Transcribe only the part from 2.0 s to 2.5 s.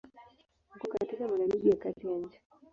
ya nchi.